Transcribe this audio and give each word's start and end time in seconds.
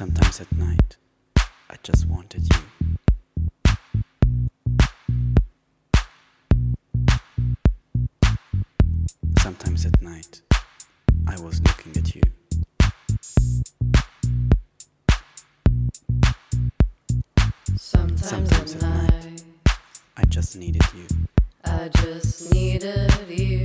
Sometimes 0.00 0.40
at 0.40 0.50
night, 0.56 0.96
I 1.68 1.76
just 1.82 2.06
wanted 2.06 2.48
you. 2.54 2.62
Sometimes 9.40 9.84
at 9.84 10.00
night, 10.00 10.40
I 11.26 11.38
was 11.42 11.60
looking 11.60 11.94
at 11.98 12.14
you. 12.14 12.22
Sometimes, 17.76 18.24
Sometimes 18.24 18.76
at 18.76 18.80
night, 18.80 19.24
night, 19.24 19.44
I 20.16 20.24
just 20.24 20.56
needed 20.56 20.82
you. 20.94 21.06
I 21.66 21.90
just 21.90 22.54
needed 22.54 23.12
you. 23.28 23.59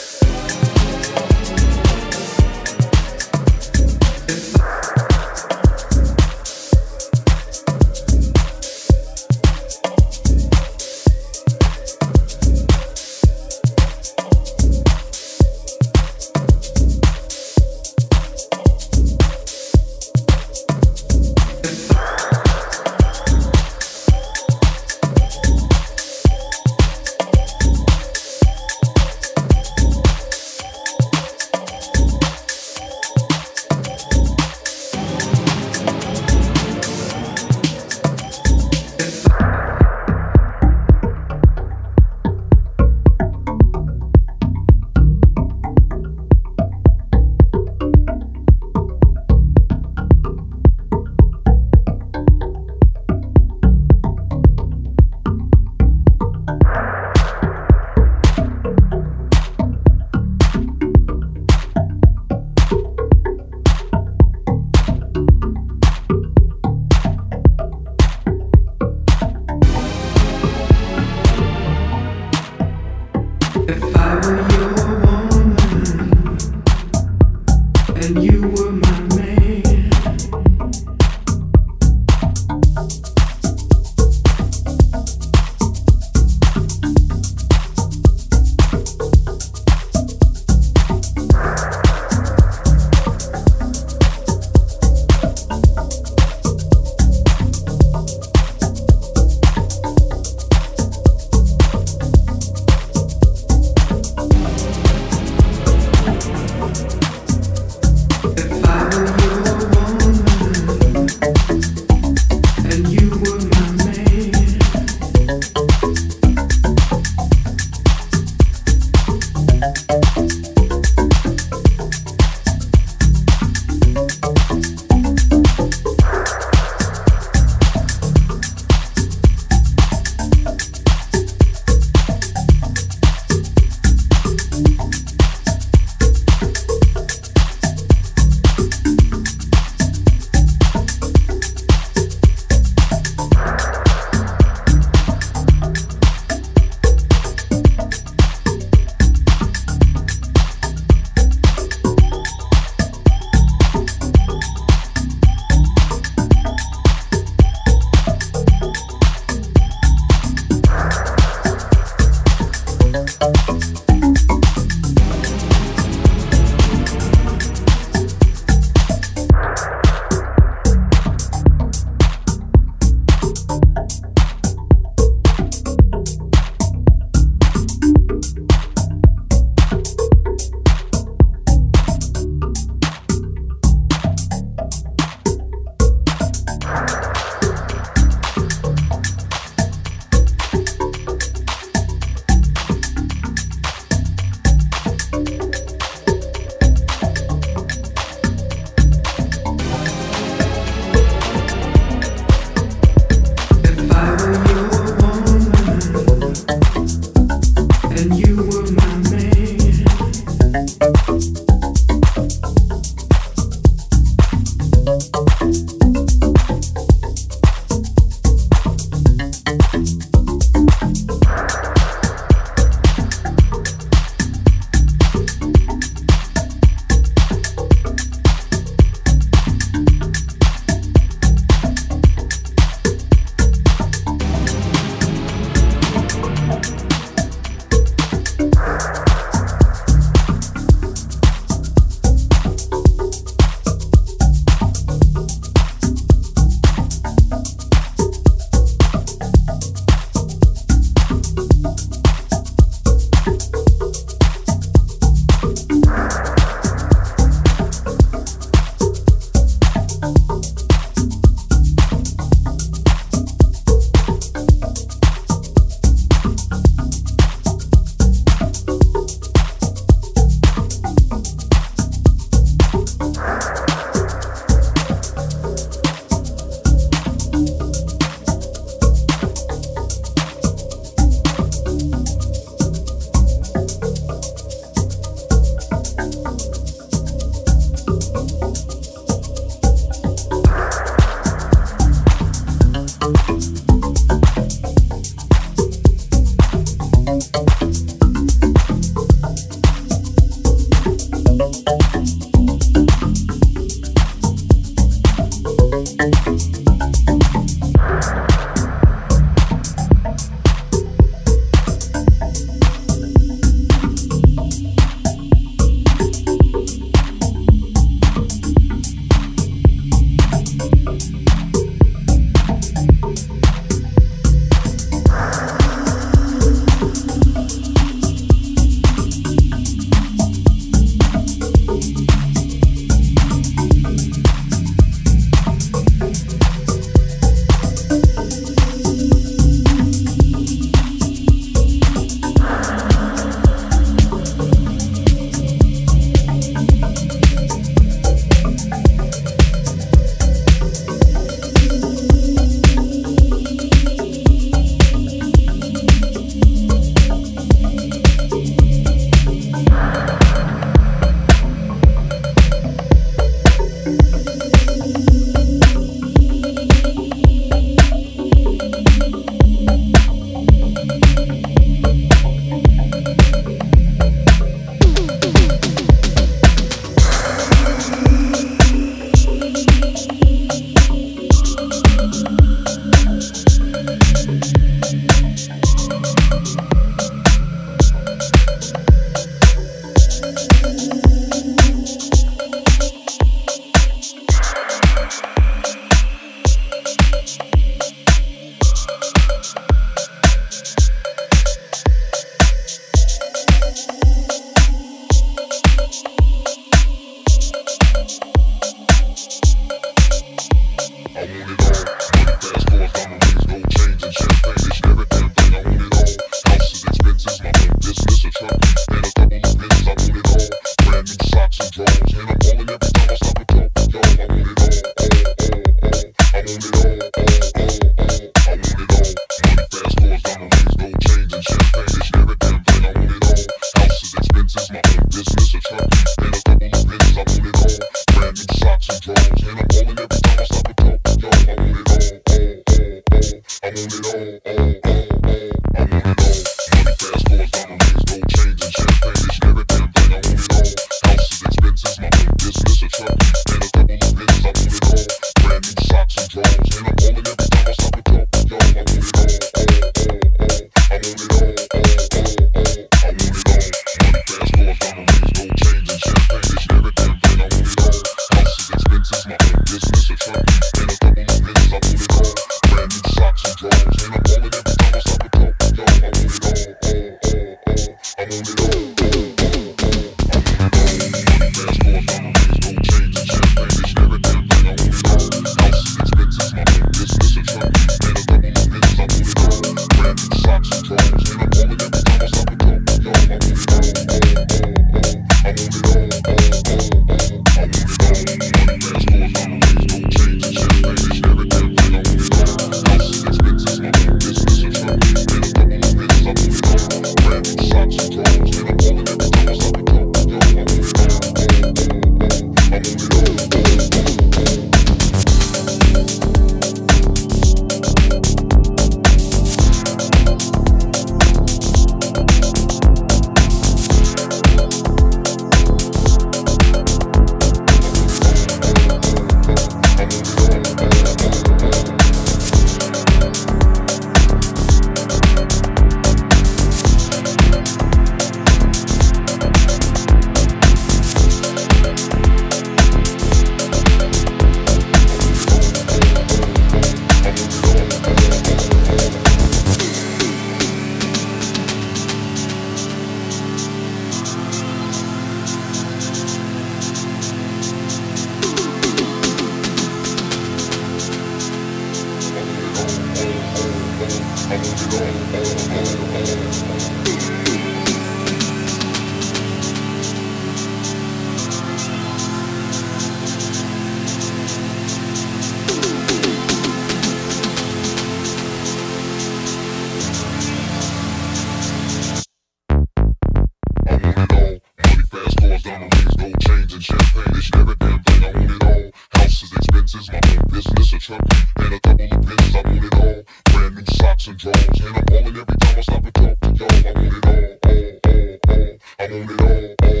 Drugs, 599.07 599.31
and 599.41 599.65
I'm 599.65 599.75
falling 599.79 600.00